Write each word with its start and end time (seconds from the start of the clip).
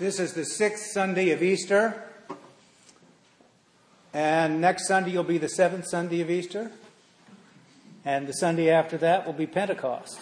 This 0.00 0.18
is 0.18 0.32
the 0.32 0.46
sixth 0.46 0.92
Sunday 0.92 1.28
of 1.32 1.42
Easter. 1.42 2.02
And 4.14 4.58
next 4.58 4.88
Sunday 4.88 5.14
will 5.14 5.24
be 5.24 5.36
the 5.36 5.46
seventh 5.46 5.86
Sunday 5.88 6.22
of 6.22 6.30
Easter. 6.30 6.70
And 8.06 8.26
the 8.26 8.32
Sunday 8.32 8.70
after 8.70 8.96
that 8.96 9.26
will 9.26 9.34
be 9.34 9.46
Pentecost. 9.46 10.18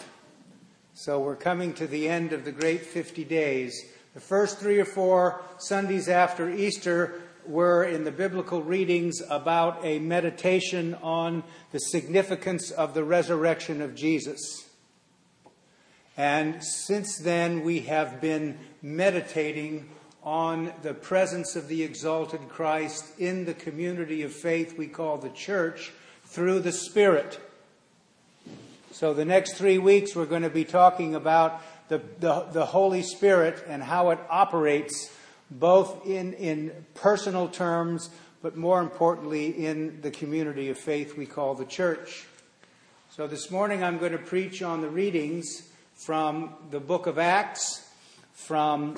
So 0.95 1.21
we're 1.21 1.37
coming 1.37 1.71
to 1.75 1.87
the 1.87 2.09
end 2.09 2.33
of 2.33 2.43
the 2.43 2.51
great 2.51 2.81
50 2.81 3.23
days. 3.23 3.73
The 4.13 4.19
first 4.19 4.57
three 4.57 4.79
or 4.79 4.85
four 4.85 5.41
Sundays 5.59 6.09
after 6.09 6.49
Easter 6.49 7.21
were 7.45 7.85
in 7.85 8.03
the 8.03 8.11
biblical 8.11 8.61
readings 8.61 9.21
about 9.29 9.85
a 9.85 9.99
meditation 9.99 10.93
on 10.95 11.41
the 11.71 11.79
significance 11.79 12.69
of 12.69 12.93
the 12.93 13.05
resurrection 13.05 13.81
of 13.81 13.95
Jesus. 13.95 14.68
And 16.19 16.61
since 16.61 17.17
then, 17.17 17.63
we 17.63 17.79
have 17.83 18.19
been 18.19 18.57
meditating 18.81 19.89
on 20.21 20.73
the 20.81 20.93
presence 20.93 21.55
of 21.55 21.69
the 21.69 21.81
exalted 21.81 22.49
Christ 22.49 23.05
in 23.17 23.45
the 23.45 23.53
community 23.53 24.23
of 24.23 24.33
faith 24.33 24.77
we 24.77 24.87
call 24.87 25.17
the 25.17 25.29
church 25.29 25.93
through 26.25 26.59
the 26.59 26.73
Spirit. 26.73 27.39
So, 28.91 29.13
the 29.13 29.23
next 29.23 29.53
three 29.53 29.77
weeks, 29.77 30.13
we're 30.13 30.25
going 30.25 30.41
to 30.41 30.49
be 30.49 30.65
talking 30.65 31.15
about 31.15 31.61
the, 31.87 32.01
the, 32.19 32.47
the 32.51 32.65
Holy 32.65 33.01
Spirit 33.01 33.63
and 33.65 33.81
how 33.81 34.09
it 34.09 34.19
operates 34.29 35.15
both 35.49 36.05
in, 36.05 36.33
in 36.33 36.85
personal 36.95 37.47
terms, 37.47 38.09
but 38.41 38.57
more 38.57 38.81
importantly, 38.81 39.65
in 39.65 40.01
the 40.01 40.11
community 40.11 40.67
of 40.67 40.77
faith 40.77 41.15
we 41.15 41.25
call 41.25 41.55
the 41.55 41.63
church. 41.63 42.25
So, 43.09 43.25
this 43.25 43.49
morning, 43.49 43.85
I'm 43.85 43.99
going 43.99 44.11
to 44.11 44.17
preach 44.17 44.61
on 44.61 44.81
the 44.81 44.89
readings 44.89 45.68
from 45.99 46.53
the 46.71 46.79
book 46.79 47.07
of 47.07 47.19
Acts, 47.19 47.85
from 48.31 48.95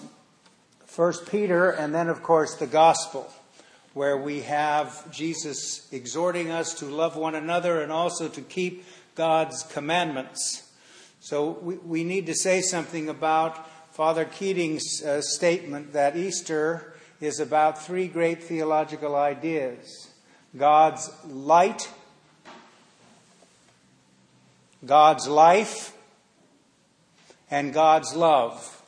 1 0.96 1.14
Peter, 1.32 1.72
and 1.72 1.96
then, 1.96 2.10
of 2.10 2.22
course, 2.22 2.55
the 2.55 2.68
gospel, 2.68 3.27
where 3.96 4.16
we 4.16 4.41
have 4.41 5.12
Jesus 5.12 5.91
exhorting 5.91 6.52
us 6.52 6.76
to 6.76 6.85
love 6.85 7.16
one 7.16 7.34
another 7.34 7.82
and 7.82 7.91
also 7.91 8.30
to 8.30 8.41
keep 8.41 8.85
God's 9.16 9.63
commandments. 9.63 10.71
So 11.20 11.58
we, 11.62 11.76
we 11.77 12.04
need 12.04 12.27
to 12.27 12.35
say 12.35 12.62
something 12.62 13.10
about 13.10 13.68
Father 13.93 14.26
Keating's 14.26 15.04
uh, 15.04 15.21
statement 15.21 15.93
that 15.93 16.15
Easter 16.15 16.93
is 17.20 17.40
about 17.40 17.84
three 17.84 18.08
great 18.08 18.43
theological 18.43 19.15
ideas 19.15 20.12
God's 20.55 21.10
light, 21.26 21.90
God's 24.86 25.27
life, 25.27 25.96
and 27.52 27.74
God's 27.74 28.16
love. 28.16 28.82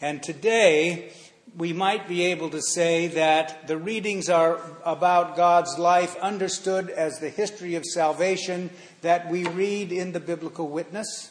And 0.00 0.22
today, 0.22 1.12
we 1.56 1.72
might 1.72 2.08
be 2.08 2.24
able 2.24 2.50
to 2.50 2.60
say 2.60 3.06
that 3.06 3.68
the 3.68 3.78
readings 3.78 4.28
are 4.28 4.60
about 4.84 5.36
God's 5.36 5.78
life 5.78 6.16
understood 6.16 6.90
as 6.90 7.20
the 7.20 7.30
history 7.30 7.76
of 7.76 7.84
salvation 7.84 8.70
that 9.02 9.30
we 9.30 9.46
read 9.46 9.92
in 9.92 10.12
the 10.12 10.20
biblical 10.20 10.68
witness, 10.68 11.30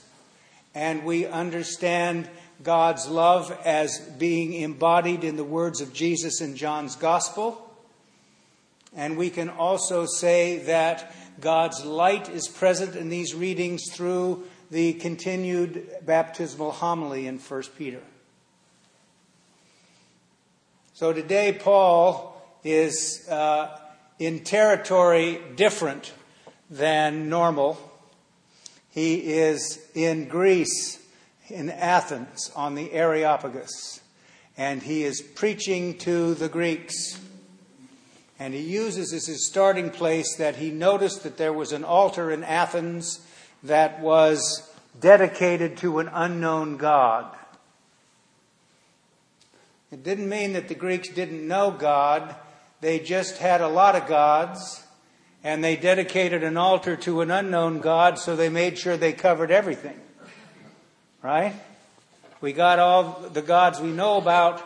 and 0.73 1.03
we 1.03 1.25
understand 1.25 2.29
God's 2.63 3.07
love 3.09 3.51
as 3.65 3.99
being 4.17 4.53
embodied 4.53 5.25
in 5.25 5.35
the 5.35 5.43
words 5.43 5.81
of 5.81 5.93
Jesus 5.93 6.39
in 6.39 6.55
John's 6.55 6.95
Gospel. 6.95 7.59
And 8.95 9.17
we 9.17 9.29
can 9.29 9.49
also 9.49 10.05
say 10.05 10.59
that 10.59 11.13
God's 11.41 11.83
light 11.83 12.29
is 12.29 12.47
present 12.47 12.95
in 12.95 13.09
these 13.09 13.35
readings 13.35 13.91
through 13.91 14.45
the 14.73 14.93
continued 14.93 15.87
baptismal 16.03 16.71
homily 16.71 17.27
in 17.27 17.37
1 17.37 17.63
Peter. 17.77 18.01
So 20.95 21.13
today, 21.13 21.55
Paul 21.61 22.41
is 22.63 23.29
uh, 23.29 23.79
in 24.17 24.43
territory 24.43 25.39
different 25.55 26.11
than 26.71 27.29
normal. 27.29 27.77
He 28.89 29.33
is 29.33 29.79
in 29.93 30.27
Greece, 30.27 30.99
in 31.49 31.69
Athens, 31.69 32.49
on 32.55 32.73
the 32.73 32.93
Areopagus, 32.93 34.01
and 34.57 34.81
he 34.81 35.03
is 35.03 35.21
preaching 35.21 35.99
to 35.99 36.33
the 36.33 36.49
Greeks. 36.49 37.19
And 38.39 38.55
he 38.55 38.61
uses 38.61 39.13
as 39.13 39.27
his 39.27 39.47
starting 39.47 39.91
place 39.91 40.35
that 40.37 40.55
he 40.55 40.71
noticed 40.71 41.21
that 41.21 41.37
there 41.37 41.53
was 41.53 41.73
an 41.73 41.83
altar 41.83 42.31
in 42.31 42.43
Athens 42.43 43.19
that 43.63 44.01
was 44.01 44.69
dedicated 44.99 45.77
to 45.77 45.99
an 45.99 46.09
unknown 46.11 46.77
God. 46.77 47.35
It 49.91 50.03
didn't 50.03 50.29
mean 50.29 50.53
that 50.53 50.67
the 50.67 50.75
Greeks 50.75 51.09
didn't 51.09 51.47
know 51.47 51.71
God, 51.71 52.35
they 52.81 52.99
just 52.99 53.37
had 53.37 53.61
a 53.61 53.67
lot 53.67 53.95
of 53.95 54.07
gods, 54.07 54.83
and 55.43 55.63
they 55.63 55.75
dedicated 55.75 56.43
an 56.43 56.57
altar 56.57 56.95
to 56.97 57.21
an 57.21 57.31
unknown 57.31 57.79
God, 57.79 58.17
so 58.17 58.35
they 58.35 58.49
made 58.49 58.77
sure 58.77 58.97
they 58.97 59.13
covered 59.13 59.51
everything. 59.51 59.99
Right? 61.21 61.53
We 62.41 62.53
got 62.53 62.79
all 62.79 63.29
the 63.31 63.41
gods 63.41 63.79
we 63.79 63.91
know 63.91 64.17
about 64.17 64.61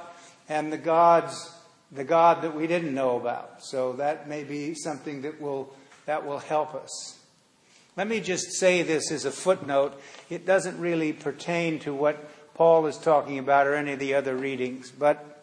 and 0.50 0.72
the 0.72 0.78
gods 0.78 1.52
the 1.92 2.04
God 2.04 2.42
that 2.42 2.56
we 2.56 2.68
didn't 2.68 2.94
know 2.94 3.18
about. 3.18 3.64
So 3.64 3.94
that 3.94 4.28
may 4.28 4.44
be 4.44 4.74
something 4.74 5.22
that 5.22 5.42
will 5.42 5.74
that 6.06 6.26
will 6.26 6.40
help 6.40 6.74
us. 6.76 7.17
Let 7.98 8.08
me 8.08 8.20
just 8.20 8.52
say 8.52 8.84
this 8.84 9.12
as 9.12 9.26
a 9.26 9.32
footnote. 9.32 10.00
It 10.30 10.46
doesn't 10.46 10.80
really 10.80 11.14
pertain 11.14 11.80
to 11.80 11.96
what 11.96 12.30
Paul 12.54 12.86
is 12.86 12.96
talking 12.96 13.40
about 13.40 13.66
or 13.66 13.74
any 13.74 13.94
of 13.94 13.98
the 13.98 14.14
other 14.14 14.36
readings. 14.36 14.92
But, 14.92 15.42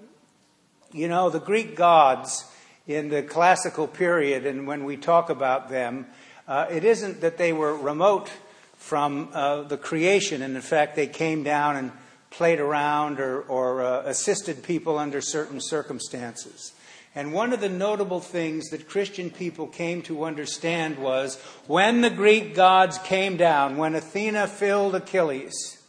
you 0.92 1.08
know, 1.08 1.30
the 1.30 1.40
Greek 1.40 1.74
gods 1.74 2.44
in 2.86 3.08
the 3.08 3.24
classical 3.24 3.88
period, 3.88 4.46
and 4.46 4.68
when 4.68 4.84
we 4.84 4.96
talk 4.96 5.30
about 5.30 5.68
them, 5.68 6.06
uh, 6.46 6.66
it 6.70 6.84
isn't 6.84 7.22
that 7.22 7.38
they 7.38 7.52
were 7.52 7.76
remote 7.76 8.30
from 8.76 9.30
uh, 9.32 9.62
the 9.62 9.76
creation, 9.76 10.40
and 10.40 10.54
in 10.54 10.62
fact, 10.62 10.94
they 10.94 11.08
came 11.08 11.42
down 11.42 11.74
and 11.74 11.90
played 12.30 12.60
around 12.60 13.18
or, 13.18 13.42
or 13.42 13.82
uh, 13.82 14.02
assisted 14.02 14.62
people 14.62 14.96
under 14.96 15.20
certain 15.20 15.60
circumstances. 15.60 16.72
And 17.16 17.32
one 17.32 17.52
of 17.52 17.60
the 17.60 17.68
notable 17.68 18.20
things 18.20 18.70
that 18.70 18.88
Christian 18.88 19.30
people 19.30 19.68
came 19.68 20.02
to 20.02 20.24
understand 20.24 20.98
was 20.98 21.40
when 21.68 22.00
the 22.00 22.10
Greek 22.10 22.56
gods 22.56 22.98
came 22.98 23.36
down, 23.36 23.76
when 23.76 23.94
Athena 23.94 24.48
filled 24.48 24.96
Achilles, 24.96 25.80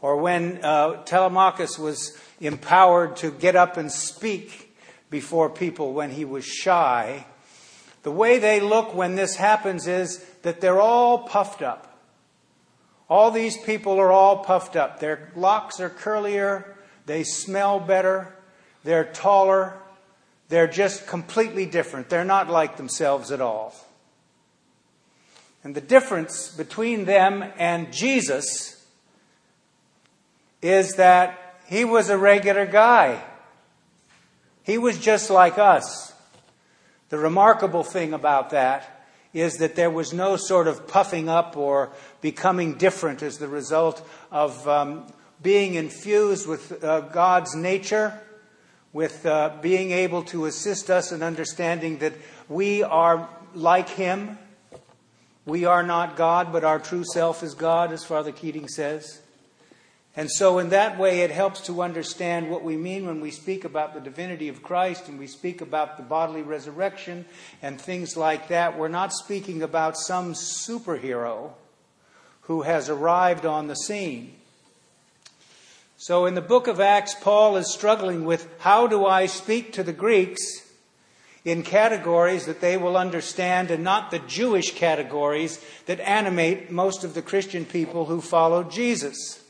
or 0.00 0.16
when 0.18 0.64
uh, 0.64 1.02
Telemachus 1.04 1.76
was 1.76 2.16
empowered 2.40 3.16
to 3.16 3.32
get 3.32 3.56
up 3.56 3.76
and 3.76 3.90
speak 3.90 4.76
before 5.10 5.50
people 5.50 5.92
when 5.92 6.10
he 6.10 6.24
was 6.24 6.44
shy, 6.44 7.26
the 8.04 8.12
way 8.12 8.38
they 8.38 8.60
look 8.60 8.94
when 8.94 9.16
this 9.16 9.36
happens 9.36 9.88
is 9.88 10.18
that 10.42 10.60
they're 10.60 10.80
all 10.80 11.26
puffed 11.26 11.62
up. 11.62 11.98
All 13.08 13.30
these 13.30 13.56
people 13.56 13.98
are 13.98 14.12
all 14.12 14.44
puffed 14.44 14.76
up. 14.76 15.00
Their 15.00 15.32
locks 15.34 15.80
are 15.80 15.90
curlier, 15.90 16.74
they 17.06 17.24
smell 17.24 17.80
better, 17.80 18.36
they're 18.84 19.04
taller, 19.04 19.78
they're 20.48 20.66
just 20.66 21.06
completely 21.06 21.66
different. 21.66 22.08
They're 22.08 22.24
not 22.24 22.48
like 22.48 22.76
themselves 22.76 23.30
at 23.30 23.40
all. 23.40 23.74
And 25.62 25.74
the 25.74 25.80
difference 25.80 26.48
between 26.54 27.06
them 27.06 27.42
and 27.56 27.92
Jesus 27.92 28.86
is 30.60 30.96
that 30.96 31.58
he 31.66 31.84
was 31.84 32.10
a 32.10 32.18
regular 32.18 32.66
guy. 32.66 33.22
He 34.62 34.78
was 34.78 34.98
just 34.98 35.30
like 35.30 35.58
us. 35.58 36.12
The 37.08 37.18
remarkable 37.18 37.84
thing 37.84 38.12
about 38.12 38.50
that 38.50 39.06
is 39.32 39.56
that 39.58 39.74
there 39.74 39.90
was 39.90 40.12
no 40.12 40.36
sort 40.36 40.68
of 40.68 40.86
puffing 40.86 41.28
up 41.28 41.56
or 41.56 41.90
becoming 42.20 42.74
different 42.74 43.22
as 43.22 43.38
the 43.38 43.48
result 43.48 44.06
of 44.30 44.66
um, 44.68 45.12
being 45.42 45.74
infused 45.74 46.46
with 46.46 46.82
uh, 46.84 47.00
God's 47.00 47.54
nature 47.54 48.18
with 48.94 49.26
uh, 49.26 49.50
being 49.60 49.90
able 49.90 50.22
to 50.22 50.46
assist 50.46 50.88
us 50.88 51.12
in 51.12 51.22
understanding 51.22 51.98
that 51.98 52.14
we 52.48 52.82
are 52.82 53.28
like 53.52 53.90
Him. 53.90 54.38
We 55.44 55.66
are 55.66 55.82
not 55.82 56.16
God, 56.16 56.52
but 56.52 56.64
our 56.64 56.78
true 56.78 57.04
self 57.04 57.42
is 57.42 57.54
God, 57.54 57.92
as 57.92 58.04
Father 58.04 58.32
Keating 58.32 58.68
says. 58.68 59.20
And 60.16 60.30
so, 60.30 60.60
in 60.60 60.68
that 60.68 60.96
way, 60.96 61.22
it 61.22 61.32
helps 61.32 61.60
to 61.62 61.82
understand 61.82 62.48
what 62.48 62.62
we 62.62 62.76
mean 62.76 63.04
when 63.04 63.20
we 63.20 63.32
speak 63.32 63.64
about 63.64 63.94
the 63.94 64.00
divinity 64.00 64.48
of 64.48 64.62
Christ 64.62 65.08
and 65.08 65.18
we 65.18 65.26
speak 65.26 65.60
about 65.60 65.96
the 65.96 66.04
bodily 66.04 66.42
resurrection 66.42 67.24
and 67.60 67.80
things 67.80 68.16
like 68.16 68.46
that. 68.46 68.78
We're 68.78 68.86
not 68.86 69.12
speaking 69.12 69.60
about 69.60 69.96
some 69.98 70.34
superhero 70.34 71.50
who 72.42 72.62
has 72.62 72.88
arrived 72.88 73.44
on 73.44 73.66
the 73.66 73.74
scene. 73.74 74.36
So 76.06 76.26
in 76.26 76.34
the 76.34 76.42
book 76.42 76.66
of 76.66 76.80
Acts, 76.80 77.14
Paul 77.14 77.56
is 77.56 77.72
struggling 77.72 78.26
with 78.26 78.46
how 78.58 78.86
do 78.86 79.06
I 79.06 79.24
speak 79.24 79.72
to 79.72 79.82
the 79.82 79.94
Greeks 79.94 80.42
in 81.46 81.62
categories 81.62 82.44
that 82.44 82.60
they 82.60 82.76
will 82.76 82.98
understand 82.98 83.70
and 83.70 83.82
not 83.82 84.10
the 84.10 84.18
Jewish 84.18 84.74
categories 84.74 85.64
that 85.86 86.00
animate 86.00 86.70
most 86.70 87.04
of 87.04 87.14
the 87.14 87.22
Christian 87.22 87.64
people 87.64 88.04
who 88.04 88.20
follow 88.20 88.64
Jesus. 88.64 89.42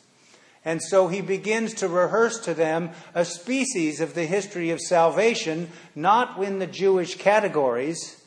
And 0.65 0.81
so 0.81 1.09
he 1.09 1.21
begins 1.21 1.75
to 1.75 1.89
rehearse 1.89 2.39
to 2.45 2.55
them 2.55 2.91
a 3.17 3.25
species 3.25 4.01
of 4.01 4.15
the 4.15 4.27
history 4.27 4.71
of 4.71 4.81
salvation, 4.81 5.71
not 5.97 6.41
in 6.41 6.61
the 6.61 6.69
Jewish 6.69 7.17
categories, 7.17 8.23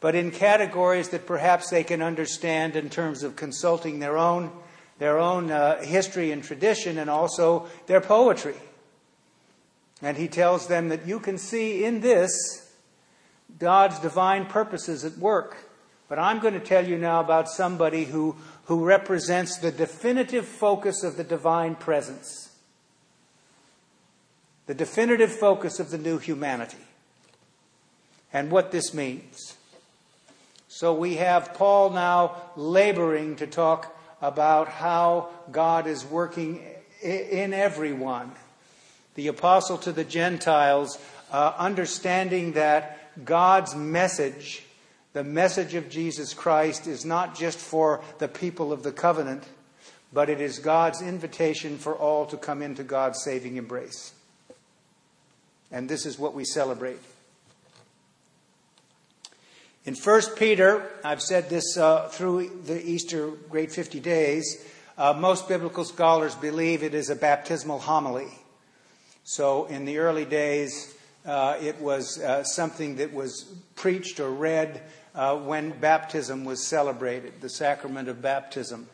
but 0.00 0.14
in 0.14 0.32
categories 0.32 1.08
that 1.08 1.24
perhaps 1.24 1.70
they 1.70 1.82
can 1.82 2.02
understand 2.02 2.76
in 2.76 2.90
terms 2.90 3.22
of 3.22 3.36
consulting 3.36 4.00
their 4.00 4.18
own, 4.18 4.52
their 5.00 5.18
own 5.18 5.50
uh, 5.50 5.82
history 5.82 6.30
and 6.30 6.44
tradition 6.44 6.98
and 6.98 7.10
also 7.10 7.66
their 7.86 8.02
poetry. 8.02 8.54
And 10.02 10.16
he 10.16 10.28
tells 10.28 10.68
them 10.68 10.90
that 10.90 11.06
you 11.06 11.18
can 11.18 11.38
see 11.38 11.84
in 11.84 12.00
this 12.00 12.30
God's 13.58 13.98
divine 13.98 14.46
purposes 14.46 15.04
at 15.04 15.18
work. 15.18 15.56
But 16.08 16.18
I'm 16.18 16.38
going 16.38 16.54
to 16.54 16.60
tell 16.60 16.86
you 16.86 16.98
now 16.98 17.20
about 17.20 17.48
somebody 17.48 18.04
who 18.04 18.36
who 18.66 18.84
represents 18.84 19.58
the 19.58 19.72
definitive 19.72 20.46
focus 20.46 21.02
of 21.02 21.16
the 21.16 21.24
divine 21.24 21.74
presence, 21.74 22.50
the 24.66 24.74
definitive 24.74 25.32
focus 25.32 25.80
of 25.80 25.90
the 25.90 25.98
new 25.98 26.18
humanity, 26.18 26.84
and 28.32 28.50
what 28.50 28.70
this 28.70 28.94
means. 28.94 29.56
So 30.68 30.94
we 30.94 31.16
have 31.16 31.54
Paul 31.54 31.90
now 31.90 32.36
laboring 32.54 33.34
to 33.36 33.46
talk 33.46 33.96
about 34.20 34.68
how 34.68 35.30
God 35.50 35.86
is 35.86 36.04
working 36.04 36.64
in 37.02 37.52
everyone. 37.52 38.32
The 39.14 39.28
apostle 39.28 39.78
to 39.78 39.92
the 39.92 40.04
Gentiles, 40.04 40.98
uh, 41.32 41.54
understanding 41.58 42.52
that 42.52 43.24
God's 43.24 43.74
message 43.74 44.64
the 45.12 45.24
message 45.24 45.74
of 45.74 45.90
Jesus 45.90 46.34
Christ 46.34 46.86
is 46.86 47.04
not 47.04 47.34
just 47.34 47.58
for 47.58 48.00
the 48.18 48.28
people 48.28 48.72
of 48.72 48.84
the 48.84 48.92
covenant, 48.92 49.42
but 50.12 50.30
it 50.30 50.40
is 50.40 50.60
God's 50.60 51.02
invitation 51.02 51.78
for 51.78 51.96
all 51.96 52.26
to 52.26 52.36
come 52.36 52.62
into 52.62 52.84
God's 52.84 53.20
saving 53.22 53.56
embrace. 53.56 54.12
And 55.72 55.88
this 55.88 56.06
is 56.06 56.18
what 56.18 56.34
we 56.34 56.44
celebrate. 56.44 56.98
In 59.86 59.94
1 59.94 60.22
Peter, 60.36 60.86
I've 61.02 61.22
said 61.22 61.48
this 61.48 61.78
uh, 61.78 62.08
through 62.08 62.50
the 62.66 62.86
Easter 62.86 63.30
Great 63.48 63.72
50 63.72 63.98
Days, 63.98 64.62
uh, 64.98 65.14
most 65.14 65.48
biblical 65.48 65.86
scholars 65.86 66.34
believe 66.34 66.82
it 66.82 66.92
is 66.92 67.08
a 67.08 67.16
baptismal 67.16 67.78
homily. 67.78 68.28
So 69.24 69.64
in 69.64 69.86
the 69.86 69.96
early 69.96 70.26
days, 70.26 70.94
uh, 71.24 71.56
it 71.62 71.80
was 71.80 72.20
uh, 72.20 72.44
something 72.44 72.96
that 72.96 73.14
was 73.14 73.44
preached 73.74 74.20
or 74.20 74.28
read 74.30 74.82
uh, 75.14 75.36
when 75.36 75.70
baptism 75.70 76.44
was 76.44 76.66
celebrated, 76.66 77.40
the 77.40 77.48
sacrament 77.48 78.10
of 78.10 78.20
baptism. 78.20 78.86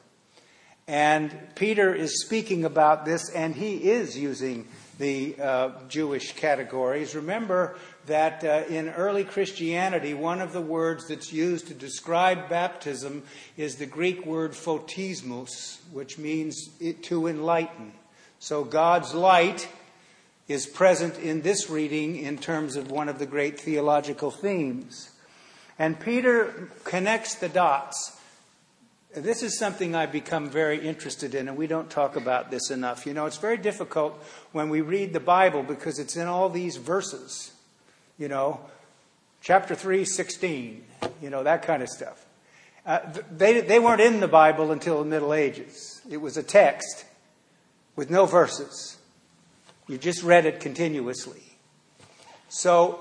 And 0.86 1.36
Peter 1.56 1.92
is 1.92 2.22
speaking 2.22 2.64
about 2.64 3.04
this, 3.04 3.28
and 3.30 3.56
he 3.56 3.90
is 3.90 4.16
using 4.16 4.68
the 4.98 5.36
uh, 5.40 5.70
Jewish 5.88 6.34
categories. 6.34 7.14
Remember 7.14 7.76
that 8.06 8.44
uh, 8.44 8.64
in 8.68 8.88
early 8.90 9.24
Christianity, 9.24 10.14
one 10.14 10.40
of 10.40 10.52
the 10.52 10.60
words 10.60 11.08
that's 11.08 11.32
used 11.32 11.68
to 11.68 11.74
describe 11.74 12.48
baptism 12.48 13.22
is 13.56 13.76
the 13.76 13.86
Greek 13.86 14.24
word 14.24 14.52
photismos, 14.52 15.78
which 15.92 16.18
means 16.18 16.70
to 17.02 17.26
enlighten. 17.26 17.92
So 18.38 18.64
God's 18.64 19.14
light 19.14 19.68
is 20.48 20.66
present 20.66 21.18
in 21.18 21.42
this 21.42 21.68
reading 21.68 22.16
in 22.16 22.38
terms 22.38 22.76
of 22.76 22.90
one 22.90 23.08
of 23.08 23.18
the 23.18 23.26
great 23.26 23.58
theological 23.58 24.30
themes. 24.30 25.10
And 25.78 25.98
Peter 25.98 26.70
connects 26.84 27.34
the 27.34 27.48
dots. 27.48 28.15
This 29.16 29.42
is 29.42 29.58
something 29.58 29.94
I've 29.94 30.12
become 30.12 30.50
very 30.50 30.86
interested 30.86 31.34
in, 31.34 31.48
and 31.48 31.56
we 31.56 31.66
don't 31.66 31.88
talk 31.88 32.16
about 32.16 32.50
this 32.50 32.70
enough. 32.70 33.06
You 33.06 33.14
know, 33.14 33.24
it's 33.24 33.38
very 33.38 33.56
difficult 33.56 34.22
when 34.52 34.68
we 34.68 34.82
read 34.82 35.14
the 35.14 35.20
Bible 35.20 35.62
because 35.62 35.98
it's 35.98 36.16
in 36.16 36.26
all 36.26 36.50
these 36.50 36.76
verses. 36.76 37.52
You 38.18 38.28
know, 38.28 38.60
chapter 39.40 39.74
3, 39.74 40.04
16, 40.04 40.84
you 41.22 41.30
know, 41.30 41.42
that 41.44 41.62
kind 41.62 41.82
of 41.82 41.88
stuff. 41.88 42.26
Uh, 42.84 42.98
they, 43.30 43.62
they 43.62 43.78
weren't 43.78 44.02
in 44.02 44.20
the 44.20 44.28
Bible 44.28 44.70
until 44.70 44.98
the 44.98 45.08
Middle 45.08 45.32
Ages. 45.32 46.02
It 46.10 46.18
was 46.18 46.36
a 46.36 46.42
text 46.42 47.06
with 47.96 48.10
no 48.10 48.26
verses. 48.26 48.98
You 49.88 49.96
just 49.96 50.22
read 50.24 50.44
it 50.44 50.60
continuously. 50.60 51.56
So 52.50 53.00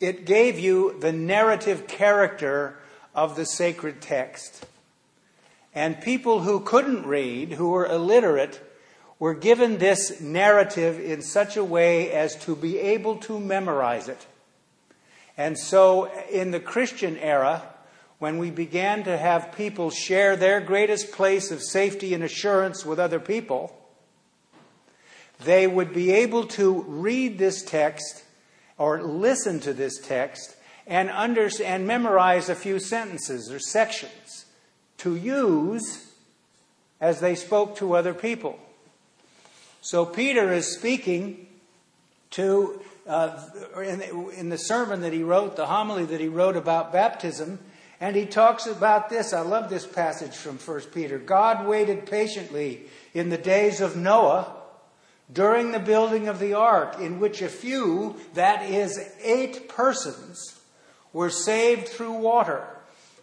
it 0.00 0.24
gave 0.24 0.58
you 0.58 0.98
the 0.98 1.12
narrative 1.12 1.86
character 1.86 2.78
of 3.14 3.36
the 3.36 3.44
sacred 3.44 4.00
text. 4.00 4.64
And 5.74 6.00
people 6.00 6.40
who 6.40 6.60
couldn't 6.60 7.06
read, 7.06 7.52
who 7.52 7.70
were 7.70 7.86
illiterate, 7.86 8.60
were 9.18 9.34
given 9.34 9.78
this 9.78 10.20
narrative 10.20 10.98
in 10.98 11.22
such 11.22 11.56
a 11.56 11.64
way 11.64 12.10
as 12.10 12.36
to 12.44 12.56
be 12.56 12.78
able 12.78 13.16
to 13.16 13.38
memorize 13.38 14.08
it. 14.08 14.26
And 15.36 15.58
so, 15.58 16.10
in 16.30 16.50
the 16.50 16.60
Christian 16.60 17.16
era, 17.16 17.62
when 18.18 18.38
we 18.38 18.50
began 18.50 19.04
to 19.04 19.16
have 19.16 19.56
people 19.56 19.90
share 19.90 20.36
their 20.36 20.60
greatest 20.60 21.12
place 21.12 21.50
of 21.50 21.62
safety 21.62 22.14
and 22.14 22.22
assurance 22.22 22.84
with 22.84 22.98
other 22.98 23.18
people, 23.18 23.76
they 25.44 25.66
would 25.66 25.94
be 25.94 26.10
able 26.10 26.46
to 26.46 26.82
read 26.82 27.38
this 27.38 27.62
text 27.62 28.24
or 28.76 29.02
listen 29.02 29.60
to 29.60 29.72
this 29.72 29.98
text 29.98 30.56
and, 30.86 31.08
under, 31.10 31.48
and 31.64 31.86
memorize 31.86 32.48
a 32.48 32.54
few 32.54 32.78
sentences 32.78 33.50
or 33.50 33.58
sections 33.58 34.41
to 35.02 35.16
use 35.16 36.12
as 37.00 37.18
they 37.18 37.34
spoke 37.34 37.76
to 37.76 37.94
other 37.94 38.14
people. 38.14 38.58
So 39.80 40.06
Peter 40.06 40.52
is 40.52 40.76
speaking 40.76 41.48
to, 42.30 42.80
uh, 43.06 43.44
in, 43.76 44.48
the 44.48 44.58
sermon 44.58 45.00
that 45.00 45.12
he 45.12 45.24
wrote, 45.24 45.56
the 45.56 45.66
homily 45.66 46.04
that 46.04 46.20
he 46.20 46.28
wrote 46.28 46.56
about 46.56 46.92
baptism, 46.92 47.58
and 48.00 48.14
he 48.14 48.26
talks 48.26 48.66
about 48.66 49.10
this. 49.10 49.32
I 49.32 49.40
love 49.40 49.68
this 49.68 49.86
passage 49.86 50.36
from 50.36 50.56
1 50.56 50.80
Peter. 50.94 51.18
God 51.18 51.66
waited 51.66 52.06
patiently 52.06 52.84
in 53.12 53.28
the 53.28 53.38
days 53.38 53.80
of 53.80 53.96
Noah 53.96 54.52
during 55.32 55.72
the 55.72 55.80
building 55.80 56.28
of 56.28 56.38
the 56.38 56.54
ark, 56.54 57.00
in 57.00 57.18
which 57.18 57.42
a 57.42 57.48
few, 57.48 58.16
that 58.34 58.70
is, 58.70 59.00
eight 59.22 59.68
persons, 59.68 60.60
were 61.12 61.30
saved 61.30 61.88
through 61.88 62.12
water. 62.12 62.64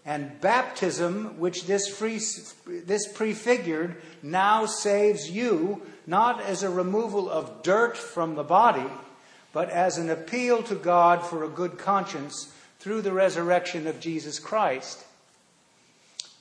And 0.06 0.40
baptism, 0.42 1.40
which 1.40 1.66
this, 1.66 1.88
free, 1.88 2.20
this 2.66 3.12
prefigured, 3.12 4.02
now 4.24 4.66
saves 4.66 5.30
you, 5.30 5.82
not 6.08 6.42
as 6.42 6.64
a 6.64 6.70
removal 6.70 7.30
of 7.30 7.62
dirt 7.62 7.98
from 7.98 8.36
the 8.36 8.44
body, 8.44 8.90
but 9.54 9.70
as 9.70 9.98
an 9.98 10.10
appeal 10.10 10.64
to 10.64 10.76
God 10.76 11.24
for 11.24 11.44
a 11.44 11.50
good 11.50 11.78
conscience 11.78 12.54
through 12.80 13.02
the 13.02 13.14
resurrection 13.14 13.88
of 13.88 14.00
Jesus 14.00 14.40
Christ. 14.40 15.06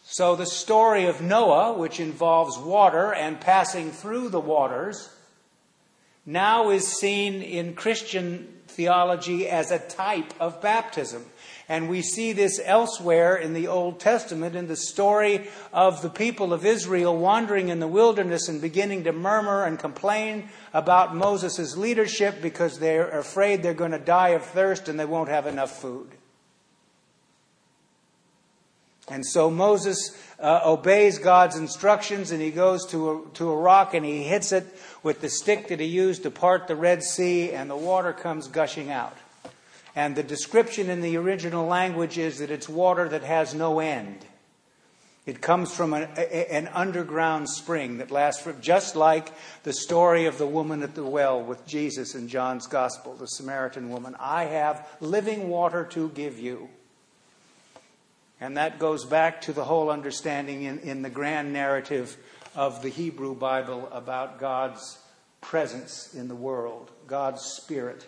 So 0.04 0.36
the 0.36 0.46
story 0.46 1.04
of 1.04 1.20
Noah, 1.20 1.76
which 1.76 2.00
involves 2.00 2.56
water 2.56 3.12
and 3.12 3.40
passing 3.40 3.90
through 3.90 4.30
the 4.30 4.40
waters, 4.40 5.10
now 6.28 6.68
is 6.68 6.86
seen 6.86 7.40
in 7.40 7.72
Christian 7.72 8.46
theology 8.66 9.48
as 9.48 9.70
a 9.70 9.78
type 9.78 10.34
of 10.38 10.60
baptism. 10.60 11.24
And 11.70 11.88
we 11.88 12.02
see 12.02 12.32
this 12.32 12.60
elsewhere 12.62 13.34
in 13.34 13.54
the 13.54 13.66
Old 13.68 13.98
Testament 13.98 14.54
in 14.54 14.68
the 14.68 14.76
story 14.76 15.48
of 15.72 16.02
the 16.02 16.10
people 16.10 16.52
of 16.52 16.66
Israel 16.66 17.16
wandering 17.16 17.70
in 17.70 17.80
the 17.80 17.88
wilderness 17.88 18.46
and 18.46 18.60
beginning 18.60 19.04
to 19.04 19.12
murmur 19.12 19.64
and 19.64 19.78
complain 19.78 20.50
about 20.74 21.16
Moses' 21.16 21.78
leadership 21.78 22.42
because 22.42 22.78
they're 22.78 23.08
afraid 23.08 23.62
they're 23.62 23.72
going 23.72 23.92
to 23.92 23.98
die 23.98 24.30
of 24.30 24.44
thirst 24.44 24.90
and 24.90 25.00
they 25.00 25.06
won't 25.06 25.30
have 25.30 25.46
enough 25.46 25.80
food. 25.80 26.17
And 29.10 29.24
so 29.24 29.50
Moses 29.50 30.16
uh, 30.38 30.60
obeys 30.64 31.18
God's 31.18 31.56
instructions 31.56 32.30
and 32.30 32.42
he 32.42 32.50
goes 32.50 32.86
to 32.86 33.10
a, 33.10 33.34
to 33.34 33.50
a 33.50 33.56
rock 33.56 33.94
and 33.94 34.04
he 34.04 34.22
hits 34.22 34.52
it 34.52 34.66
with 35.02 35.20
the 35.20 35.28
stick 35.28 35.68
that 35.68 35.80
he 35.80 35.86
used 35.86 36.22
to 36.24 36.30
part 36.30 36.66
the 36.66 36.76
Red 36.76 37.02
Sea, 37.02 37.52
and 37.52 37.70
the 37.70 37.76
water 37.76 38.12
comes 38.12 38.48
gushing 38.48 38.90
out. 38.90 39.16
And 39.94 40.14
the 40.14 40.22
description 40.22 40.90
in 40.90 41.00
the 41.00 41.16
original 41.16 41.66
language 41.66 42.18
is 42.18 42.38
that 42.38 42.50
it's 42.50 42.68
water 42.68 43.08
that 43.08 43.22
has 43.22 43.54
no 43.54 43.80
end. 43.80 44.24
It 45.26 45.42
comes 45.42 45.74
from 45.74 45.92
an, 45.92 46.04
an 46.16 46.68
underground 46.68 47.50
spring 47.50 47.98
that 47.98 48.10
lasts 48.10 48.42
for, 48.42 48.54
just 48.54 48.96
like 48.96 49.30
the 49.62 49.74
story 49.74 50.24
of 50.24 50.38
the 50.38 50.46
woman 50.46 50.82
at 50.82 50.94
the 50.94 51.04
well 51.04 51.42
with 51.42 51.66
Jesus 51.66 52.14
in 52.14 52.28
John's 52.28 52.66
Gospel, 52.66 53.14
the 53.14 53.26
Samaritan 53.26 53.90
woman. 53.90 54.16
I 54.18 54.44
have 54.44 54.88
living 55.00 55.48
water 55.48 55.84
to 55.90 56.08
give 56.10 56.38
you. 56.38 56.70
And 58.40 58.56
that 58.56 58.78
goes 58.78 59.04
back 59.04 59.42
to 59.42 59.52
the 59.52 59.64
whole 59.64 59.90
understanding 59.90 60.62
in, 60.62 60.78
in 60.80 61.02
the 61.02 61.10
grand 61.10 61.52
narrative 61.52 62.16
of 62.54 62.82
the 62.82 62.88
Hebrew 62.88 63.34
Bible 63.34 63.88
about 63.92 64.38
God's 64.38 64.98
presence 65.40 66.14
in 66.14 66.28
the 66.28 66.36
world, 66.36 66.90
God's 67.06 67.42
Spirit. 67.42 68.06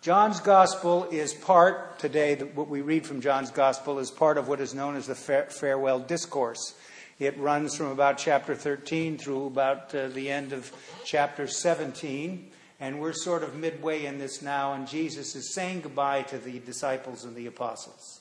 John's 0.00 0.40
Gospel 0.40 1.08
is 1.10 1.34
part, 1.34 1.98
today, 1.98 2.36
what 2.36 2.68
we 2.68 2.80
read 2.80 3.04
from 3.04 3.20
John's 3.20 3.50
Gospel 3.50 3.98
is 3.98 4.10
part 4.10 4.38
of 4.38 4.46
what 4.46 4.60
is 4.60 4.74
known 4.74 4.94
as 4.94 5.06
the 5.06 5.14
farewell 5.14 5.98
discourse. 5.98 6.74
It 7.18 7.36
runs 7.38 7.76
from 7.76 7.86
about 7.86 8.18
chapter 8.18 8.54
13 8.54 9.18
through 9.18 9.46
about 9.46 9.94
uh, 9.94 10.08
the 10.08 10.30
end 10.30 10.52
of 10.52 10.70
chapter 11.04 11.46
17. 11.46 12.50
And 12.78 13.00
we're 13.00 13.12
sort 13.12 13.42
of 13.42 13.54
midway 13.54 14.04
in 14.04 14.18
this 14.18 14.42
now, 14.42 14.74
and 14.74 14.86
Jesus 14.86 15.34
is 15.34 15.54
saying 15.54 15.80
goodbye 15.80 16.22
to 16.22 16.38
the 16.38 16.58
disciples 16.58 17.24
and 17.24 17.34
the 17.34 17.46
apostles. 17.46 18.20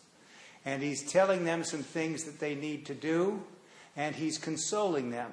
And 0.64 0.82
he's 0.82 1.10
telling 1.12 1.44
them 1.44 1.64
some 1.64 1.84
things 1.84 2.24
that 2.24 2.40
they 2.40 2.56
need 2.56 2.86
to 2.86 2.96
do, 2.96 3.44
and 3.98 4.16
he's 4.16 4.38
consoling 4.38 5.12
them 5.12 5.32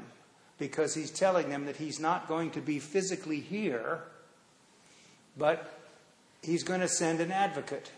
because 0.58 0.94
he's 0.94 1.10
telling 1.10 1.50
them 1.50 1.66
that 1.66 1.76
he's 1.76 2.00
not 2.00 2.28
going 2.28 2.50
to 2.50 2.60
be 2.60 2.78
physically 2.78 3.40
here, 3.40 4.00
but 5.36 5.78
he's 6.42 6.64
going 6.64 6.80
to 6.80 6.88
send 6.88 7.20
an 7.20 7.32
advocate. 7.32 7.90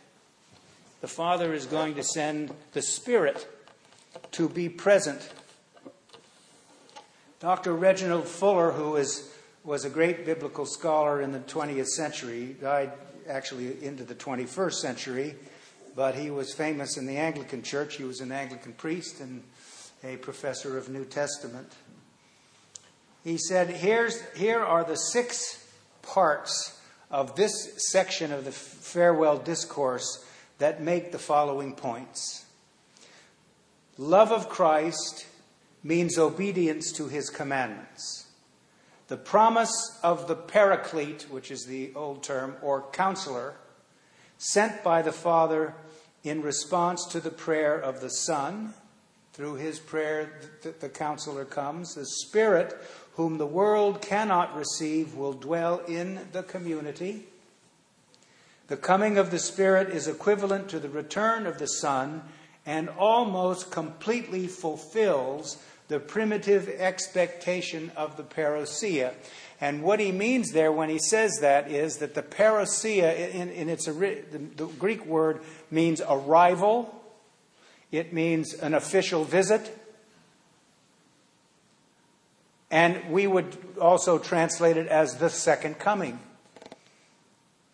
The 1.00 1.08
Father 1.08 1.52
is 1.52 1.66
going 1.66 1.94
to 1.96 2.02
send 2.02 2.52
the 2.72 2.82
Spirit 2.82 3.48
to 4.32 4.48
be 4.48 4.68
present 4.68 5.30
Dr. 7.44 7.74
Reginald 7.74 8.26
Fuller, 8.26 8.72
who 8.72 8.96
is, 8.96 9.30
was 9.64 9.86
a 9.86 9.90
great 9.90 10.26
biblical 10.26 10.66
scholar 10.66 11.22
in 11.22 11.32
the 11.32 11.40
20th 11.40 11.88
century, 11.88 12.54
died 12.60 12.92
actually 13.28 13.82
into 13.82 14.04
the 14.04 14.14
21st 14.14 14.74
century, 14.74 15.34
but 15.96 16.14
he 16.14 16.30
was 16.30 16.52
famous 16.52 16.98
in 16.98 17.06
the 17.06 17.16
Anglican 17.16 17.62
Church. 17.62 17.96
He 17.96 18.04
was 18.04 18.20
an 18.20 18.30
Anglican 18.30 18.74
priest 18.74 19.20
and 19.20 19.42
a 20.04 20.16
professor 20.16 20.76
of 20.76 20.90
New 20.90 21.06
Testament. 21.06 21.72
He 23.24 23.38
said, 23.38 23.70
Here's, 23.70 24.20
Here 24.32 24.60
are 24.60 24.84
the 24.84 24.96
six 24.96 25.66
parts 26.02 26.78
of 27.10 27.34
this 27.34 27.90
section 27.90 28.32
of 28.32 28.44
the 28.44 28.52
farewell 28.52 29.38
discourse 29.38 30.26
that 30.58 30.82
make 30.82 31.10
the 31.10 31.18
following 31.18 31.74
points 31.74 32.44
love 33.96 34.32
of 34.32 34.48
Christ 34.48 35.26
means 35.82 36.18
obedience 36.18 36.90
to 36.92 37.06
his 37.06 37.30
commandments. 37.30 38.23
The 39.08 39.16
promise 39.18 39.98
of 40.02 40.28
the 40.28 40.36
paraclete, 40.36 41.26
which 41.30 41.50
is 41.50 41.66
the 41.66 41.92
old 41.94 42.22
term, 42.22 42.56
or 42.62 42.90
counselor, 42.90 43.54
sent 44.38 44.82
by 44.82 45.02
the 45.02 45.12
Father 45.12 45.74
in 46.22 46.40
response 46.40 47.04
to 47.06 47.20
the 47.20 47.30
prayer 47.30 47.78
of 47.78 48.00
the 48.00 48.08
Son. 48.08 48.72
Through 49.34 49.56
his 49.56 49.78
prayer, 49.78 50.40
the 50.80 50.88
counselor 50.88 51.44
comes. 51.44 51.94
The 51.94 52.06
Spirit, 52.06 52.74
whom 53.14 53.36
the 53.36 53.46
world 53.46 54.00
cannot 54.00 54.56
receive, 54.56 55.14
will 55.14 55.34
dwell 55.34 55.80
in 55.80 56.20
the 56.32 56.42
community. 56.42 57.24
The 58.68 58.76
coming 58.78 59.18
of 59.18 59.30
the 59.30 59.38
Spirit 59.38 59.90
is 59.90 60.08
equivalent 60.08 60.70
to 60.70 60.78
the 60.78 60.88
return 60.88 61.46
of 61.46 61.58
the 61.58 61.66
Son 61.66 62.22
and 62.64 62.88
almost 62.88 63.70
completely 63.70 64.46
fulfills 64.46 65.62
the 65.88 66.00
primitive 66.00 66.68
expectation 66.68 67.92
of 67.96 68.16
the 68.16 68.22
parousia. 68.22 69.14
And 69.60 69.82
what 69.82 70.00
he 70.00 70.12
means 70.12 70.52
there 70.52 70.72
when 70.72 70.88
he 70.88 70.98
says 70.98 71.38
that 71.40 71.70
is 71.70 71.98
that 71.98 72.14
the 72.14 72.22
parousia, 72.22 73.32
in, 73.32 73.50
in 73.50 73.68
its 73.68 73.86
the, 73.86 74.70
Greek 74.78 75.04
word 75.06 75.40
means 75.70 76.00
arrival, 76.00 77.02
it 77.92 78.12
means 78.12 78.54
an 78.54 78.74
official 78.74 79.24
visit, 79.24 79.78
and 82.70 83.12
we 83.12 83.26
would 83.26 83.56
also 83.80 84.18
translate 84.18 84.76
it 84.76 84.88
as 84.88 85.18
the 85.18 85.30
second 85.30 85.78
coming. 85.78 86.18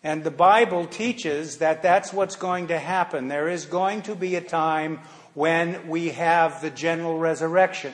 And 0.03 0.23
the 0.23 0.31
Bible 0.31 0.85
teaches 0.85 1.57
that 1.57 1.81
that's 1.81 2.11
what's 2.11 2.35
going 2.35 2.67
to 2.67 2.77
happen. 2.77 3.27
There 3.27 3.49
is 3.49 3.65
going 3.65 4.03
to 4.03 4.15
be 4.15 4.35
a 4.35 4.41
time 4.41 4.99
when 5.33 5.87
we 5.87 6.09
have 6.09 6.61
the 6.61 6.69
general 6.69 7.17
resurrection, 7.17 7.93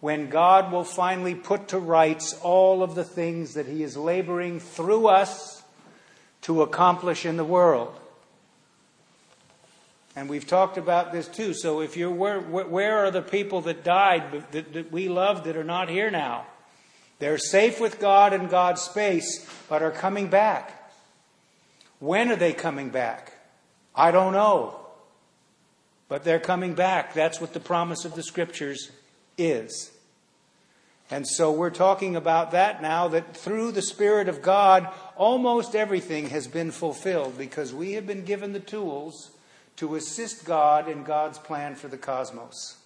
when 0.00 0.28
God 0.28 0.70
will 0.70 0.84
finally 0.84 1.34
put 1.34 1.68
to 1.68 1.78
rights 1.78 2.38
all 2.42 2.82
of 2.82 2.94
the 2.94 3.04
things 3.04 3.54
that 3.54 3.66
He 3.66 3.82
is 3.82 3.96
laboring 3.96 4.60
through 4.60 5.06
us 5.06 5.62
to 6.42 6.62
accomplish 6.62 7.24
in 7.24 7.36
the 7.36 7.44
world. 7.44 7.98
And 10.16 10.28
we've 10.28 10.46
talked 10.46 10.76
about 10.76 11.12
this 11.12 11.26
too. 11.26 11.54
So 11.54 11.80
if 11.80 11.96
you're 11.96 12.10
where, 12.10 12.40
where 12.40 13.04
are 13.04 13.10
the 13.10 13.22
people 13.22 13.62
that 13.62 13.82
died 13.82 14.44
that, 14.52 14.72
that 14.74 14.92
we 14.92 15.08
love 15.08 15.44
that 15.44 15.56
are 15.56 15.64
not 15.64 15.88
here 15.88 16.10
now? 16.10 16.46
They're 17.18 17.38
safe 17.38 17.80
with 17.80 18.00
God 18.00 18.32
in 18.32 18.48
God's 18.48 18.82
space, 18.82 19.48
but 19.68 19.82
are 19.82 19.90
coming 19.90 20.28
back. 20.28 20.92
When 21.98 22.30
are 22.30 22.36
they 22.36 22.52
coming 22.52 22.90
back? 22.90 23.32
I 23.94 24.10
don't 24.10 24.32
know. 24.32 24.83
But 26.08 26.24
they're 26.24 26.40
coming 26.40 26.74
back. 26.74 27.14
That's 27.14 27.40
what 27.40 27.54
the 27.54 27.60
promise 27.60 28.04
of 28.04 28.14
the 28.14 28.22
scriptures 28.22 28.90
is. 29.38 29.90
And 31.10 31.26
so 31.26 31.52
we're 31.52 31.70
talking 31.70 32.16
about 32.16 32.52
that 32.52 32.80
now 32.80 33.08
that 33.08 33.36
through 33.36 33.72
the 33.72 33.82
Spirit 33.82 34.28
of 34.28 34.42
God, 34.42 34.88
almost 35.16 35.74
everything 35.74 36.30
has 36.30 36.46
been 36.48 36.70
fulfilled 36.70 37.36
because 37.36 37.74
we 37.74 37.92
have 37.92 38.06
been 38.06 38.24
given 38.24 38.52
the 38.52 38.60
tools 38.60 39.30
to 39.76 39.96
assist 39.96 40.44
God 40.44 40.88
in 40.88 41.04
God's 41.04 41.38
plan 41.38 41.74
for 41.74 41.88
the 41.88 41.98
cosmos. 41.98 42.78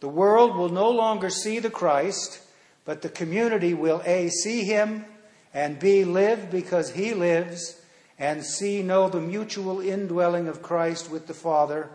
The 0.00 0.08
world 0.08 0.56
will 0.56 0.68
no 0.68 0.90
longer 0.90 1.30
see 1.30 1.58
the 1.58 1.70
Christ, 1.70 2.40
but 2.84 3.02
the 3.02 3.08
community 3.08 3.74
will 3.74 4.02
A, 4.04 4.28
see 4.28 4.64
him, 4.64 5.04
and 5.52 5.78
B, 5.78 6.04
live 6.04 6.50
because 6.50 6.92
he 6.92 7.14
lives, 7.14 7.80
and 8.18 8.44
see, 8.44 8.82
know 8.82 9.08
the 9.08 9.20
mutual 9.20 9.80
indwelling 9.80 10.48
of 10.48 10.62
Christ 10.62 11.10
with 11.10 11.26
the 11.26 11.34
Father 11.34 11.90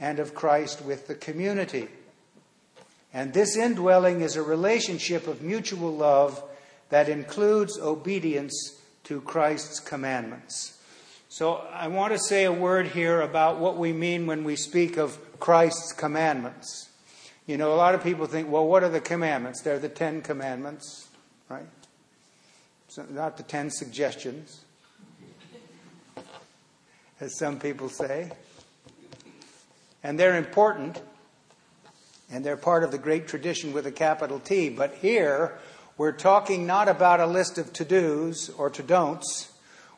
and 0.00 0.18
of 0.18 0.34
Christ 0.34 0.82
with 0.82 1.06
the 1.06 1.14
community. 1.14 1.88
And 3.12 3.32
this 3.32 3.56
indwelling 3.56 4.20
is 4.20 4.36
a 4.36 4.42
relationship 4.42 5.26
of 5.26 5.42
mutual 5.42 5.92
love 5.92 6.42
that 6.90 7.08
includes 7.08 7.78
obedience 7.78 8.80
to 9.04 9.20
Christ's 9.20 9.80
commandments. 9.80 10.78
So 11.28 11.56
I 11.72 11.88
want 11.88 12.12
to 12.12 12.18
say 12.18 12.44
a 12.44 12.52
word 12.52 12.88
here 12.88 13.20
about 13.20 13.58
what 13.58 13.76
we 13.76 13.92
mean 13.92 14.26
when 14.26 14.44
we 14.44 14.56
speak 14.56 14.96
of 14.96 15.18
Christ's 15.38 15.92
commandments. 15.92 16.88
You 17.46 17.56
know, 17.56 17.72
a 17.72 17.76
lot 17.76 17.94
of 17.94 18.02
people 18.02 18.26
think, 18.26 18.50
well, 18.50 18.66
what 18.66 18.82
are 18.82 18.88
the 18.88 19.00
commandments? 19.00 19.62
They're 19.62 19.78
the 19.78 19.88
Ten 19.88 20.22
Commandments, 20.22 21.08
right? 21.48 21.66
So 22.88 23.04
not 23.10 23.36
the 23.36 23.42
Ten 23.42 23.70
Suggestions 23.70 24.62
as 27.20 27.36
some 27.38 27.58
people 27.58 27.88
say. 27.88 28.30
And 30.02 30.18
they're 30.18 30.36
important, 30.36 31.02
and 32.30 32.44
they're 32.44 32.56
part 32.56 32.84
of 32.84 32.90
the 32.90 32.98
great 32.98 33.26
tradition 33.26 33.72
with 33.72 33.86
a 33.86 33.92
capital 33.92 34.38
T. 34.38 34.68
But 34.68 34.96
here, 34.96 35.58
we're 35.96 36.12
talking 36.12 36.66
not 36.66 36.88
about 36.88 37.20
a 37.20 37.26
list 37.26 37.58
of 37.58 37.72
to 37.74 37.84
dos 37.84 38.50
or 38.50 38.70
to 38.70 38.82
don'ts. 38.82 39.52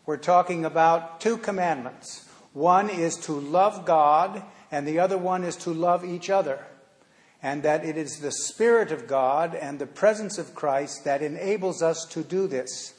We're 0.07 0.17
talking 0.17 0.65
about 0.65 1.21
two 1.21 1.37
commandments. 1.37 2.29
One 2.53 2.89
is 2.89 3.17
to 3.19 3.33
love 3.33 3.85
God, 3.85 4.43
and 4.71 4.87
the 4.87 5.01
other 5.01 5.19
one 5.19 5.45
is 5.45 5.57
to 5.57 5.71
love 5.71 6.05
each 6.05 6.31
other. 6.31 6.65
And 7.43 7.63
that 7.63 7.85
it 7.85 7.97
is 7.97 8.19
the 8.19 8.33
Spirit 8.33 8.91
of 8.91 9.07
God 9.07 9.55
and 9.55 9.79
the 9.79 9.87
presence 9.87 10.39
of 10.39 10.55
Christ 10.55 11.05
that 11.05 11.23
enables 11.23 11.83
us 11.83 12.05
to 12.07 12.23
do 12.23 12.47
this. 12.47 12.95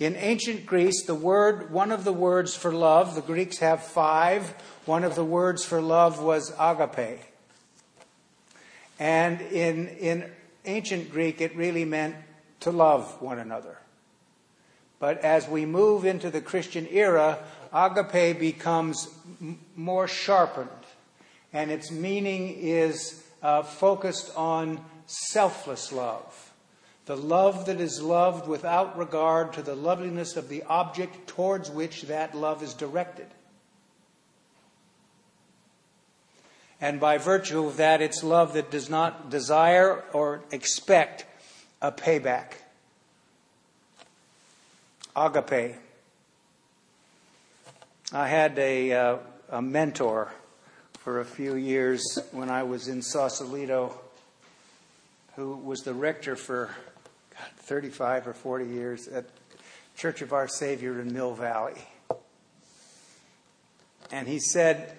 In 0.00 0.16
ancient 0.16 0.66
Greece, 0.66 1.04
the 1.04 1.14
word, 1.14 1.70
one 1.70 1.92
of 1.92 2.02
the 2.02 2.12
words 2.12 2.54
for 2.54 2.72
love, 2.72 3.14
the 3.14 3.20
Greeks 3.20 3.58
have 3.58 3.82
five. 3.82 4.48
One 4.86 5.04
of 5.04 5.14
the 5.14 5.24
words 5.24 5.64
for 5.64 5.80
love 5.80 6.20
was 6.20 6.52
agape. 6.58 7.20
And 8.98 9.40
in, 9.40 9.88
in 9.88 10.30
ancient 10.64 11.12
Greek, 11.12 11.40
it 11.40 11.54
really 11.56 11.84
meant 11.84 12.16
to 12.60 12.72
love 12.72 13.20
one 13.22 13.38
another. 13.38 13.78
But 14.98 15.18
as 15.18 15.48
we 15.48 15.64
move 15.64 16.04
into 16.04 16.30
the 16.30 16.40
Christian 16.40 16.88
era, 16.90 17.38
agape 17.72 18.38
becomes 18.38 19.08
m- 19.40 19.60
more 19.76 20.08
sharpened, 20.08 20.70
and 21.52 21.70
its 21.70 21.90
meaning 21.90 22.56
is 22.58 23.22
uh, 23.42 23.62
focused 23.62 24.32
on 24.36 24.84
selfless 25.06 25.92
love 25.92 26.43
the 27.06 27.16
love 27.16 27.66
that 27.66 27.80
is 27.80 28.00
loved 28.00 28.48
without 28.48 28.96
regard 28.98 29.52
to 29.54 29.62
the 29.62 29.74
loveliness 29.74 30.36
of 30.36 30.48
the 30.48 30.62
object 30.64 31.26
towards 31.26 31.70
which 31.70 32.02
that 32.02 32.34
love 32.34 32.62
is 32.62 32.72
directed. 32.72 33.26
And 36.80 37.00
by 37.00 37.18
virtue 37.18 37.66
of 37.66 37.76
that, 37.76 38.00
it's 38.00 38.24
love 38.24 38.54
that 38.54 38.70
does 38.70 38.88
not 38.88 39.30
desire 39.30 40.02
or 40.12 40.42
expect 40.50 41.26
a 41.80 41.92
payback. 41.92 42.52
Agape. 45.14 45.76
I 48.12 48.28
had 48.28 48.58
a, 48.58 48.92
uh, 48.92 49.16
a 49.50 49.62
mentor 49.62 50.32
for 50.98 51.20
a 51.20 51.24
few 51.24 51.54
years 51.54 52.18
when 52.32 52.50
I 52.50 52.62
was 52.62 52.88
in 52.88 53.02
Sausalito 53.02 53.98
who 55.36 55.56
was 55.56 55.82
the 55.82 55.94
rector 55.94 56.36
for 56.36 56.70
35 57.58 58.28
or 58.28 58.32
40 58.32 58.66
years 58.66 59.08
at 59.08 59.24
Church 59.96 60.22
of 60.22 60.32
Our 60.32 60.48
Savior 60.48 61.00
in 61.00 61.12
Mill 61.12 61.34
Valley. 61.34 61.80
And 64.10 64.28
he 64.28 64.38
said, 64.38 64.96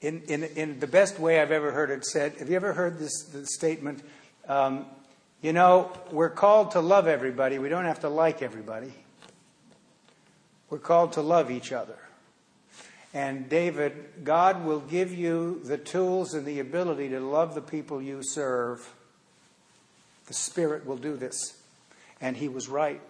in, 0.00 0.22
in, 0.22 0.44
in 0.44 0.80
the 0.80 0.86
best 0.86 1.18
way 1.18 1.40
I've 1.40 1.50
ever 1.50 1.72
heard 1.72 1.90
it 1.90 2.04
said. 2.04 2.34
Have 2.38 2.50
you 2.50 2.56
ever 2.56 2.72
heard 2.72 2.98
this, 2.98 3.24
this 3.32 3.54
statement? 3.54 4.02
Um, 4.48 4.86
you 5.42 5.52
know, 5.52 5.92
we're 6.10 6.30
called 6.30 6.72
to 6.72 6.80
love 6.80 7.06
everybody. 7.06 7.58
We 7.58 7.68
don't 7.68 7.84
have 7.84 8.00
to 8.00 8.08
like 8.08 8.42
everybody. 8.42 8.92
We're 10.70 10.78
called 10.78 11.12
to 11.12 11.22
love 11.22 11.50
each 11.50 11.72
other. 11.72 11.98
And 13.14 13.48
David, 13.48 14.24
God 14.24 14.64
will 14.64 14.80
give 14.80 15.14
you 15.14 15.60
the 15.64 15.78
tools 15.78 16.34
and 16.34 16.44
the 16.44 16.60
ability 16.60 17.08
to 17.10 17.20
love 17.20 17.54
the 17.54 17.62
people 17.62 18.02
you 18.02 18.20
serve. 18.22 18.92
The 20.28 20.34
Spirit 20.34 20.86
will 20.86 20.96
do 20.96 21.16
this. 21.16 21.60
And 22.20 22.36
he 22.36 22.48
was 22.48 22.68
right. 22.68 23.00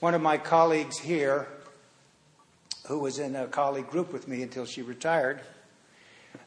One 0.00 0.14
of 0.14 0.20
my 0.20 0.36
colleagues 0.36 0.98
here, 0.98 1.46
who 2.88 2.98
was 2.98 3.18
in 3.18 3.36
a 3.36 3.46
colleague 3.46 3.88
group 3.88 4.12
with 4.12 4.28
me 4.28 4.42
until 4.42 4.66
she 4.66 4.82
retired, 4.82 5.40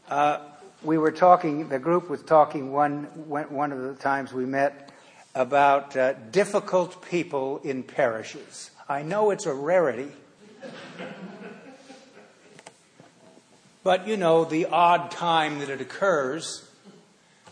uh, 0.09 0.39
we 0.83 0.97
were 0.97 1.11
talking, 1.11 1.69
the 1.69 1.79
group 1.79 2.09
was 2.09 2.21
talking 2.21 2.71
one, 2.71 3.05
one 3.27 3.71
of 3.71 3.81
the 3.81 3.95
times 3.95 4.31
we 4.31 4.45
met 4.45 4.91
about 5.33 5.95
uh, 5.97 6.13
difficult 6.31 7.01
people 7.09 7.59
in 7.63 7.81
parishes. 7.81 8.71
I 8.87 9.01
know 9.01 9.31
it's 9.31 9.45
a 9.45 9.53
rarity. 9.53 10.11
But 13.85 14.07
you 14.07 14.17
know, 14.17 14.45
the 14.45 14.65
odd 14.65 15.11
time 15.11 15.59
that 15.59 15.69
it 15.69 15.79
occurs, 15.79 16.67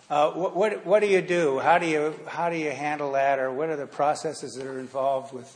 uh, 0.09 0.31
what, 0.31 0.55
what, 0.55 0.83
what, 0.83 0.99
do 1.01 1.05
you 1.05 1.21
do? 1.21 1.59
How 1.59 1.77
do 1.77 1.85
you, 1.85 2.15
how 2.25 2.49
do 2.49 2.57
you 2.57 2.71
handle 2.71 3.11
that? 3.11 3.37
Or 3.37 3.51
what 3.51 3.69
are 3.69 3.75
the 3.75 3.85
processes 3.85 4.55
that 4.55 4.65
are 4.65 4.79
involved 4.79 5.31
with, 5.31 5.55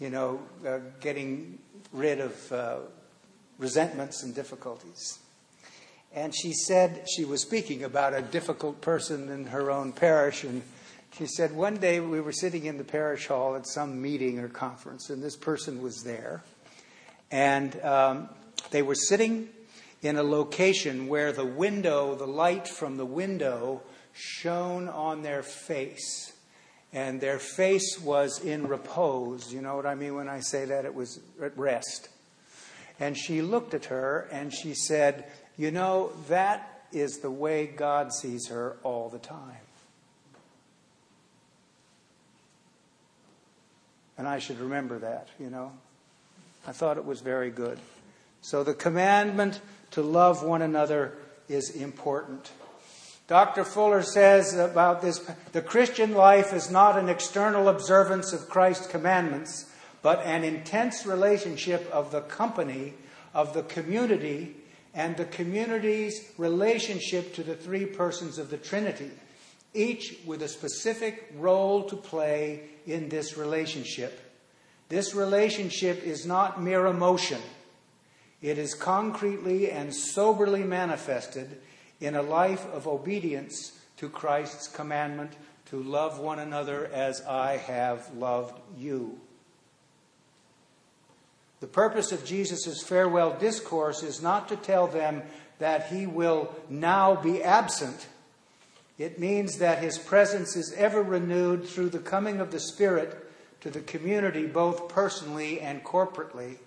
you 0.00 0.08
know, 0.08 0.40
uh, 0.66 0.78
getting 1.02 1.58
rid 1.92 2.20
of 2.20 2.50
uh, 2.52 2.76
resentments 3.58 4.22
and 4.22 4.34
difficulties? 4.34 5.18
And 6.14 6.34
she 6.34 6.54
said 6.54 7.04
she 7.14 7.26
was 7.26 7.42
speaking 7.42 7.84
about 7.84 8.14
a 8.14 8.22
difficult 8.22 8.80
person 8.80 9.28
in 9.28 9.44
her 9.48 9.70
own 9.70 9.92
parish. 9.92 10.44
And 10.44 10.62
she 11.12 11.26
said, 11.26 11.52
one 11.54 11.76
day 11.76 12.00
we 12.00 12.22
were 12.22 12.32
sitting 12.32 12.64
in 12.64 12.78
the 12.78 12.84
parish 12.84 13.26
hall 13.26 13.54
at 13.54 13.66
some 13.66 14.00
meeting 14.00 14.38
or 14.38 14.48
conference, 14.48 15.10
and 15.10 15.22
this 15.22 15.36
person 15.36 15.82
was 15.82 16.04
there. 16.04 16.42
And 17.30 17.78
um, 17.82 18.30
they 18.70 18.80
were 18.80 18.94
sitting 18.94 19.50
in 20.02 20.16
a 20.16 20.22
location 20.22 21.08
where 21.08 21.32
the 21.32 21.46
window, 21.46 22.14
the 22.14 22.26
light 22.26 22.68
from 22.68 22.96
the 22.96 23.06
window, 23.06 23.82
shone 24.12 24.88
on 24.88 25.22
their 25.22 25.42
face. 25.42 26.32
And 26.92 27.20
their 27.20 27.38
face 27.38 28.00
was 28.00 28.42
in 28.42 28.68
repose. 28.68 29.52
You 29.52 29.60
know 29.60 29.76
what 29.76 29.86
I 29.86 29.94
mean 29.94 30.14
when 30.14 30.28
I 30.28 30.40
say 30.40 30.64
that? 30.66 30.84
It 30.84 30.94
was 30.94 31.20
at 31.42 31.56
rest. 31.58 32.08
And 32.98 33.16
she 33.16 33.42
looked 33.42 33.74
at 33.74 33.86
her 33.86 34.28
and 34.32 34.52
she 34.52 34.74
said, 34.74 35.24
you 35.58 35.70
know, 35.70 36.12
that 36.28 36.84
is 36.92 37.18
the 37.18 37.30
way 37.30 37.66
God 37.66 38.12
sees 38.12 38.48
her 38.48 38.76
all 38.82 39.08
the 39.08 39.18
time. 39.18 39.60
And 44.16 44.26
I 44.26 44.38
should 44.38 44.60
remember 44.60 44.98
that, 45.00 45.28
you 45.38 45.50
know. 45.50 45.72
I 46.66 46.72
thought 46.72 46.96
it 46.96 47.04
was 47.04 47.20
very 47.20 47.50
good. 47.50 47.78
So 48.40 48.64
the 48.64 48.74
commandment 48.74 49.60
to 49.92 50.02
love 50.02 50.42
one 50.42 50.62
another 50.62 51.16
is 51.48 51.70
important. 51.70 52.50
Dr. 53.28 53.64
Fuller 53.64 54.02
says 54.02 54.56
about 54.56 55.02
this 55.02 55.18
the 55.52 55.62
Christian 55.62 56.14
life 56.14 56.52
is 56.52 56.70
not 56.70 56.98
an 56.98 57.08
external 57.08 57.68
observance 57.68 58.32
of 58.32 58.48
Christ's 58.48 58.86
commandments, 58.86 59.66
but 60.02 60.24
an 60.24 60.44
intense 60.44 61.04
relationship 61.04 61.88
of 61.92 62.12
the 62.12 62.20
company, 62.20 62.94
of 63.34 63.52
the 63.52 63.64
community, 63.64 64.56
and 64.94 65.16
the 65.16 65.24
community's 65.24 66.32
relationship 66.38 67.34
to 67.34 67.42
the 67.42 67.56
three 67.56 67.84
persons 67.84 68.38
of 68.38 68.48
the 68.48 68.56
Trinity, 68.56 69.10
each 69.74 70.18
with 70.24 70.42
a 70.42 70.48
specific 70.48 71.32
role 71.36 71.82
to 71.84 71.96
play 71.96 72.62
in 72.86 73.08
this 73.08 73.36
relationship. 73.36 74.20
This 74.88 75.14
relationship 75.14 76.04
is 76.04 76.24
not 76.24 76.62
mere 76.62 76.86
emotion. 76.86 77.40
It 78.42 78.58
is 78.58 78.74
concretely 78.74 79.70
and 79.70 79.94
soberly 79.94 80.62
manifested 80.62 81.60
in 82.00 82.14
a 82.14 82.22
life 82.22 82.66
of 82.72 82.86
obedience 82.86 83.72
to 83.96 84.08
Christ's 84.08 84.68
commandment 84.68 85.32
to 85.70 85.82
love 85.82 86.18
one 86.18 86.38
another 86.38 86.86
as 86.92 87.22
I 87.22 87.56
have 87.56 88.14
loved 88.14 88.60
you. 88.78 89.20
The 91.60 91.66
purpose 91.66 92.12
of 92.12 92.24
Jesus' 92.24 92.82
farewell 92.82 93.36
discourse 93.38 94.02
is 94.02 94.22
not 94.22 94.48
to 94.48 94.56
tell 94.56 94.86
them 94.86 95.22
that 95.58 95.86
he 95.88 96.06
will 96.06 96.54
now 96.68 97.14
be 97.14 97.42
absent. 97.42 98.08
It 98.98 99.18
means 99.18 99.58
that 99.58 99.82
his 99.82 99.98
presence 99.98 100.54
is 100.54 100.74
ever 100.76 101.02
renewed 101.02 101.66
through 101.66 101.88
the 101.88 101.98
coming 101.98 102.40
of 102.40 102.50
the 102.50 102.60
Spirit 102.60 103.30
to 103.62 103.70
the 103.70 103.80
community, 103.80 104.46
both 104.46 104.88
personally 104.88 105.60
and 105.60 105.82
corporately. 105.82 106.58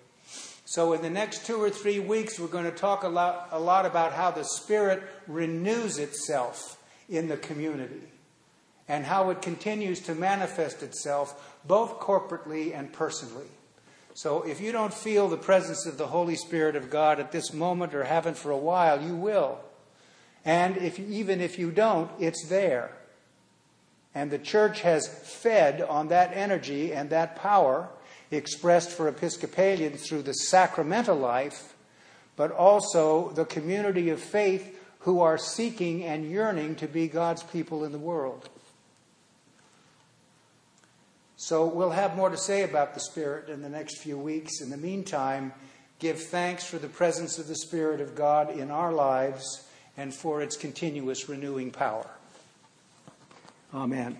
So, 0.70 0.92
in 0.92 1.02
the 1.02 1.10
next 1.10 1.46
two 1.46 1.60
or 1.60 1.68
three 1.68 1.98
weeks, 1.98 2.38
we're 2.38 2.46
going 2.46 2.64
to 2.64 2.70
talk 2.70 3.02
a 3.02 3.08
lot, 3.08 3.48
a 3.50 3.58
lot 3.58 3.86
about 3.86 4.12
how 4.12 4.30
the 4.30 4.44
Spirit 4.44 5.02
renews 5.26 5.98
itself 5.98 6.80
in 7.08 7.26
the 7.26 7.36
community 7.36 8.06
and 8.86 9.04
how 9.04 9.30
it 9.30 9.42
continues 9.42 9.98
to 10.02 10.14
manifest 10.14 10.84
itself 10.84 11.58
both 11.66 11.98
corporately 11.98 12.72
and 12.72 12.92
personally. 12.92 13.48
So 14.14 14.42
if 14.42 14.60
you 14.60 14.70
don't 14.70 14.94
feel 14.94 15.28
the 15.28 15.36
presence 15.36 15.86
of 15.86 15.98
the 15.98 16.06
Holy 16.06 16.36
Spirit 16.36 16.76
of 16.76 16.88
God 16.88 17.18
at 17.18 17.32
this 17.32 17.52
moment 17.52 17.92
or 17.92 18.04
haven't 18.04 18.36
for 18.36 18.52
a 18.52 18.56
while, 18.56 19.02
you 19.02 19.16
will. 19.16 19.58
And 20.44 20.76
if, 20.76 21.00
even 21.00 21.40
if 21.40 21.58
you 21.58 21.72
don't, 21.72 22.08
it's 22.20 22.46
there. 22.46 22.92
And 24.14 24.30
the 24.30 24.38
church 24.38 24.82
has 24.82 25.08
fed 25.08 25.82
on 25.82 26.06
that 26.10 26.30
energy 26.32 26.92
and 26.92 27.10
that 27.10 27.34
power 27.34 27.88
expressed 28.30 28.90
for 28.90 29.08
Episcopalians 29.08 30.06
through 30.06 30.22
the 30.22 30.32
sacramental 30.32 31.16
life, 31.16 31.74
but 32.36 32.52
also 32.52 33.30
the 33.30 33.44
community 33.44 34.10
of 34.10 34.20
faith 34.20 34.78
who 35.00 35.20
are 35.20 35.38
seeking 35.38 36.04
and 36.04 36.30
yearning 36.30 36.76
to 36.76 36.86
be 36.86 37.08
God's 37.08 37.42
people 37.42 37.84
in 37.84 37.92
the 37.92 37.98
world. 37.98 38.48
So 41.36 41.64
we'll 41.64 41.90
have 41.90 42.16
more 42.16 42.28
to 42.28 42.36
say 42.36 42.62
about 42.62 42.92
the 42.92 43.00
Spirit 43.00 43.48
in 43.48 43.62
the 43.62 43.68
next 43.68 43.98
few 43.98 44.18
weeks. 44.18 44.60
In 44.60 44.68
the 44.68 44.76
meantime, 44.76 45.54
give 45.98 46.20
thanks 46.20 46.64
for 46.64 46.76
the 46.76 46.88
presence 46.88 47.38
of 47.38 47.48
the 47.48 47.56
Spirit 47.56 48.02
of 48.02 48.14
God 48.14 48.50
in 48.50 48.70
our 48.70 48.92
lives 48.92 49.66
and 49.96 50.14
for 50.14 50.42
its 50.42 50.56
continuous 50.56 51.30
renewing 51.30 51.70
power. 51.70 52.06
Amen. 53.72 54.18